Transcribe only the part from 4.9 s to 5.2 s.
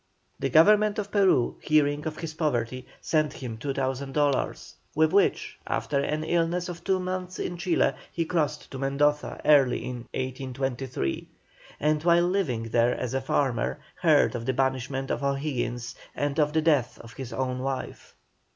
with